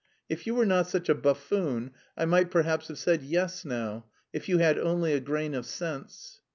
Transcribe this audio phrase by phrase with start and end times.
[0.29, 4.05] "If you were not such a buffoon I might perhaps have said yes now....
[4.33, 6.41] If you had only a grain of sense..."